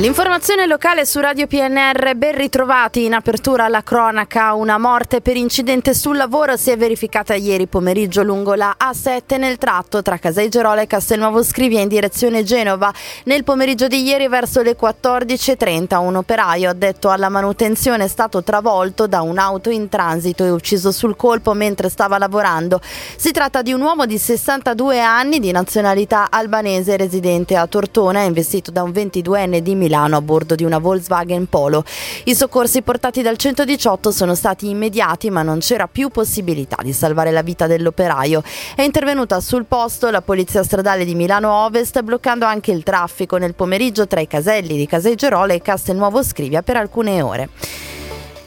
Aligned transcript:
L'informazione 0.00 0.64
locale 0.64 1.04
su 1.04 1.20
Radio 1.20 1.46
PNR, 1.46 2.16
ben 2.16 2.34
ritrovati 2.34 3.04
in 3.04 3.12
apertura 3.12 3.66
alla 3.66 3.82
cronaca. 3.82 4.54
Una 4.54 4.78
morte 4.78 5.20
per 5.20 5.36
incidente 5.36 5.92
sul 5.92 6.16
lavoro 6.16 6.56
si 6.56 6.70
è 6.70 6.76
verificata 6.78 7.34
ieri 7.34 7.66
pomeriggio 7.66 8.22
lungo 8.22 8.54
la 8.54 8.74
A7 8.80 9.38
nel 9.38 9.58
tratto 9.58 10.00
tra 10.00 10.16
Casei 10.16 10.48
Gerola 10.48 10.80
e 10.80 10.86
Castelnuovo 10.86 11.42
Scrivia 11.42 11.82
in 11.82 11.88
direzione 11.88 12.44
Genova. 12.44 12.90
Nel 13.24 13.44
pomeriggio 13.44 13.88
di 13.88 14.02
ieri 14.02 14.26
verso 14.26 14.62
le 14.62 14.74
14.30 14.74 15.98
un 15.98 16.16
operaio 16.16 16.70
addetto 16.70 17.10
alla 17.10 17.28
manutenzione 17.28 18.04
è 18.04 18.08
stato 18.08 18.42
travolto 18.42 19.06
da 19.06 19.20
un'auto 19.20 19.68
in 19.68 19.90
transito 19.90 20.46
e 20.46 20.50
ucciso 20.50 20.92
sul 20.92 21.14
colpo 21.14 21.52
mentre 21.52 21.90
stava 21.90 22.16
lavorando. 22.16 22.80
Si 23.16 23.32
tratta 23.32 23.60
di 23.60 23.74
un 23.74 23.82
uomo 23.82 24.06
di 24.06 24.16
62 24.16 24.98
anni 24.98 25.40
di 25.40 25.52
nazionalità 25.52 26.28
albanese 26.30 26.96
residente 26.96 27.54
a 27.54 27.66
Tortona 27.66 28.22
investito 28.22 28.70
da 28.70 28.82
un 28.82 28.92
22enne 28.92 29.58
di 29.58 29.74
Milano 29.74 29.88
Milano 29.90 30.16
a 30.16 30.22
bordo 30.22 30.54
di 30.54 30.62
una 30.62 30.78
Volkswagen 30.78 31.48
Polo. 31.48 31.82
I 32.24 32.34
soccorsi 32.36 32.82
portati 32.82 33.22
dal 33.22 33.36
118 33.36 34.12
sono 34.12 34.36
stati 34.36 34.68
immediati 34.68 35.30
ma 35.30 35.42
non 35.42 35.58
c'era 35.58 35.88
più 35.88 36.10
possibilità 36.10 36.76
di 36.80 36.92
salvare 36.92 37.32
la 37.32 37.42
vita 37.42 37.66
dell'operaio. 37.66 38.44
È 38.76 38.82
intervenuta 38.82 39.40
sul 39.40 39.64
posto 39.64 40.08
la 40.10 40.22
Polizia 40.22 40.62
Stradale 40.62 41.04
di 41.04 41.16
Milano 41.16 41.64
Ovest 41.64 42.00
bloccando 42.02 42.44
anche 42.44 42.70
il 42.70 42.84
traffico 42.84 43.36
nel 43.36 43.56
pomeriggio 43.56 44.06
tra 44.06 44.20
i 44.20 44.28
caselli 44.28 44.76
di 44.76 44.86
Caseggerola 44.86 45.54
e 45.54 45.60
Castelnuovo 45.60 46.22
Scrivia 46.22 46.62
per 46.62 46.76
alcune 46.76 47.20
ore. 47.20 47.48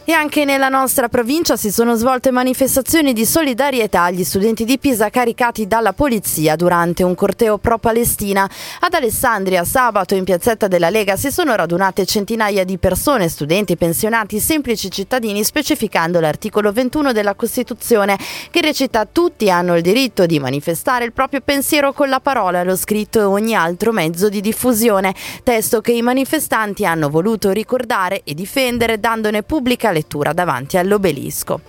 E 0.06 0.12
anche 0.12 0.44
nella 0.44 0.68
nostra 0.68 1.08
provincia 1.08 1.56
si 1.56 1.72
sono 1.72 1.96
svolte 1.96 2.30
manifestazioni 2.30 3.14
di 3.14 3.26
solidarietà 3.26 4.02
agli 4.02 4.26
studenti 4.26 4.66
di 4.66 4.78
Pisa 4.78 5.10
caricati 5.10 5.66
dalla 5.66 5.94
polizia 5.94 6.58
durante 6.58 7.04
un 7.04 7.16
corteo 7.16 7.58
pro-Palestina. 7.58 8.50
Ad 8.82 8.94
Alessandria, 8.94 9.64
sabato, 9.64 10.14
in 10.14 10.26
piazzetta 10.26 10.68
della 10.68 10.90
Lega 10.90 11.16
si 11.16 11.32
sono 11.32 11.56
radunate 11.56 12.06
centinaia 12.06 12.66
di 12.66 12.78
persone, 12.78 13.30
studenti, 13.30 13.78
pensionati, 13.78 14.42
semplici 14.42 14.92
cittadini, 14.92 15.42
specificando 15.42 16.20
l'articolo 16.20 16.74
21 16.74 17.14
della 17.14 17.36
Costituzione 17.36 18.18
che 18.52 18.60
recita 18.60 19.08
tutti 19.10 19.50
hanno 19.50 19.78
il 19.78 19.82
diritto 19.82 20.26
di 20.26 20.38
manifestare 20.38 21.06
il 21.06 21.14
proprio 21.14 21.40
pensiero 21.40 21.94
con 21.94 22.10
la 22.10 22.20
parola, 22.20 22.64
lo 22.64 22.76
scritto 22.76 23.22
e 23.22 23.24
ogni 23.24 23.56
altro 23.56 23.94
mezzo 23.94 24.28
di 24.28 24.42
diffusione, 24.42 25.16
testo 25.44 25.80
che 25.80 25.94
i 25.94 26.02
manifestanti 26.02 26.86
hanno 26.86 27.10
voluto 27.10 27.52
ricordare 27.52 28.20
e 28.26 28.34
difendere 28.34 29.00
dandone 29.00 29.44
pubblica 29.44 29.92
lettura 29.94 30.34
davanti 30.34 30.78
all'obelisco. 30.78 31.62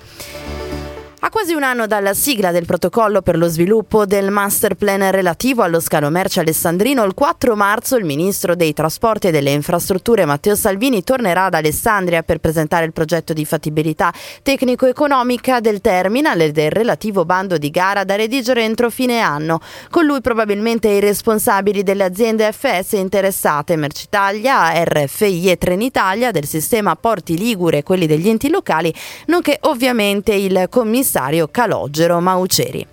A 1.26 1.30
quasi 1.30 1.54
un 1.54 1.62
anno 1.62 1.86
dalla 1.86 2.12
sigla 2.12 2.50
del 2.50 2.66
protocollo 2.66 3.22
per 3.22 3.38
lo 3.38 3.48
sviluppo 3.48 4.04
del 4.04 4.30
master 4.30 4.74
plan 4.74 5.10
relativo 5.10 5.62
allo 5.62 5.80
scalo 5.80 6.10
merci 6.10 6.40
alessandrino, 6.40 7.02
il 7.02 7.14
4 7.14 7.56
marzo 7.56 7.96
il 7.96 8.04
ministro 8.04 8.54
dei 8.54 8.74
trasporti 8.74 9.28
e 9.28 9.30
delle 9.30 9.50
infrastrutture 9.52 10.26
Matteo 10.26 10.54
Salvini 10.54 11.02
tornerà 11.02 11.46
ad 11.46 11.54
Alessandria 11.54 12.22
per 12.22 12.40
presentare 12.40 12.84
il 12.84 12.92
progetto 12.92 13.32
di 13.32 13.46
fattibilità 13.46 14.12
tecnico-economica 14.42 15.60
del 15.60 15.80
terminal 15.80 16.42
e 16.42 16.52
del 16.52 16.70
relativo 16.70 17.24
bando 17.24 17.56
di 17.56 17.70
gara 17.70 18.04
da 18.04 18.16
redigere 18.16 18.62
entro 18.62 18.90
fine 18.90 19.20
anno. 19.20 19.62
Con 19.88 20.04
lui 20.04 20.20
probabilmente 20.20 20.88
i 20.88 21.00
responsabili 21.00 21.82
delle 21.82 22.04
aziende 22.04 22.52
FS 22.52 22.92
interessate, 22.92 23.76
Mercitalia, 23.76 24.84
RFI 24.84 25.52
e 25.52 25.56
Trenitalia, 25.56 26.30
del 26.30 26.44
sistema 26.44 26.96
Porti 26.96 27.38
Ligure 27.38 27.78
e 27.78 27.82
quelli 27.82 28.06
degli 28.06 28.28
enti 28.28 28.50
locali, 28.50 28.92
nonché 29.28 29.56
ovviamente 29.62 30.34
il 30.34 30.66
commissario 30.68 31.12
commissario 31.14 31.48
Calogero 31.48 32.20
Mauceri. 32.20 32.86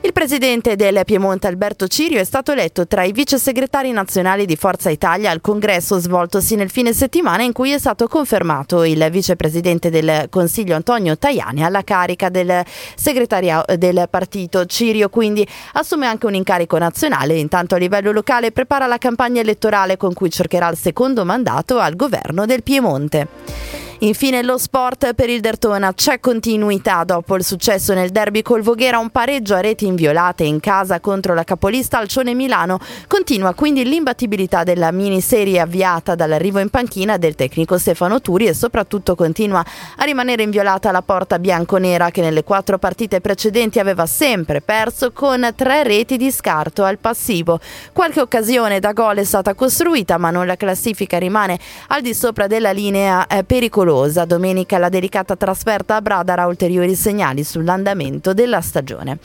Il 0.00 0.12
presidente 0.12 0.76
del 0.76 1.02
Piemonte 1.04 1.48
Alberto 1.48 1.88
Cirio 1.88 2.20
è 2.20 2.24
stato 2.24 2.52
eletto 2.52 2.86
tra 2.86 3.02
i 3.02 3.10
vice 3.10 3.38
segretari 3.38 3.90
nazionali 3.90 4.46
di 4.46 4.54
Forza 4.54 4.88
Italia 4.88 5.32
al 5.32 5.40
congresso 5.40 5.98
svoltosi 5.98 6.54
nel 6.54 6.70
fine 6.70 6.92
settimana 6.92 7.42
in 7.42 7.52
cui 7.52 7.72
è 7.72 7.78
stato 7.78 8.06
confermato 8.06 8.84
il 8.84 9.04
vicepresidente 9.10 9.90
del 9.90 10.28
Consiglio 10.30 10.76
Antonio 10.76 11.18
Tajani 11.18 11.64
alla 11.64 11.82
carica 11.82 12.28
del 12.28 12.62
segretario 12.94 13.64
del 13.76 14.06
partito. 14.08 14.64
Cirio 14.64 15.08
quindi 15.08 15.46
assume 15.72 16.06
anche 16.06 16.26
un 16.26 16.36
incarico 16.36 16.78
nazionale, 16.78 17.34
intanto 17.34 17.74
a 17.74 17.78
livello 17.78 18.12
locale 18.12 18.52
prepara 18.52 18.86
la 18.86 18.98
campagna 18.98 19.40
elettorale 19.40 19.96
con 19.96 20.14
cui 20.14 20.30
cercherà 20.30 20.68
il 20.70 20.76
secondo 20.78 21.24
mandato 21.24 21.78
al 21.78 21.96
governo 21.96 22.46
del 22.46 22.62
Piemonte. 22.62 23.75
Infine 24.00 24.42
lo 24.42 24.58
sport 24.58 25.14
per 25.14 25.30
il 25.30 25.40
Dertona 25.40 25.94
c'è 25.94 26.20
continuità 26.20 27.02
dopo 27.04 27.34
il 27.34 27.42
successo 27.42 27.94
nel 27.94 28.10
derby 28.10 28.42
col 28.42 28.60
Voghera, 28.60 28.98
un 28.98 29.08
pareggio 29.08 29.54
a 29.54 29.62
reti 29.62 29.86
inviolate 29.86 30.44
in 30.44 30.60
casa 30.60 31.00
contro 31.00 31.32
la 31.32 31.44
capolista 31.44 31.96
Alcione 31.96 32.34
Milano. 32.34 32.78
Continua 33.06 33.54
quindi 33.54 33.84
l'imbattibilità 33.84 34.64
della 34.64 34.92
miniserie 34.92 35.60
avviata 35.60 36.14
dall'arrivo 36.14 36.58
in 36.58 36.68
panchina 36.68 37.16
del 37.16 37.36
tecnico 37.36 37.78
Stefano 37.78 38.20
Turi 38.20 38.46
e 38.46 38.52
soprattutto 38.52 39.14
continua 39.14 39.64
a 39.96 40.04
rimanere 40.04 40.42
inviolata 40.42 40.90
la 40.90 41.00
porta 41.00 41.38
bianconera 41.38 42.10
che 42.10 42.20
nelle 42.20 42.44
quattro 42.44 42.76
partite 42.76 43.22
precedenti 43.22 43.78
aveva 43.78 44.04
sempre 44.04 44.60
perso 44.60 45.10
con 45.12 45.54
tre 45.56 45.84
reti 45.84 46.18
di 46.18 46.30
scarto 46.30 46.84
al 46.84 46.98
passivo. 46.98 47.60
Qualche 47.94 48.20
occasione 48.20 48.78
da 48.78 48.92
gol 48.92 49.16
è 49.16 49.24
stata 49.24 49.54
costruita 49.54 50.18
ma 50.18 50.30
non 50.30 50.44
la 50.44 50.56
classifica 50.56 51.16
rimane 51.16 51.58
al 51.88 52.02
di 52.02 52.12
sopra 52.12 52.46
della 52.46 52.72
linea 52.72 53.26
eh, 53.26 53.42
pericolosa 53.42 53.84
pericolosa. 53.86 54.24
Domenica 54.24 54.78
la 54.78 54.88
delicata 54.88 55.36
trasferta 55.36 55.96
a 55.96 56.02
Bra 56.02 56.22
darà 56.22 56.46
ulteriori 56.46 56.94
segnali 56.94 57.44
sull'andamento 57.44 58.34
della 58.34 58.60
stagione. 58.60 59.18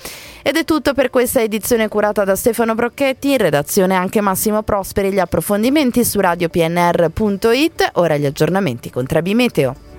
Ed 0.43 0.55
è 0.55 0.63
tutto 0.63 0.93
per 0.93 1.09
questa 1.09 1.41
edizione 1.41 1.87
curata 1.87 2.23
da 2.23 2.35
Stefano 2.35 2.75
Brocchetti, 2.75 3.31
in 3.31 3.37
redazione 3.37 3.95
anche 3.95 4.21
Massimo 4.21 4.61
Prosperi, 4.61 5.11
gli 5.11 5.19
approfondimenti 5.19 6.05
su 6.05 6.19
radiopnr.it, 6.19 7.91
ora 7.93 8.17
gli 8.17 8.25
aggiornamenti 8.25 8.89
con 8.89 9.05
Trebi 9.05 9.33
Meteo. 9.33 9.90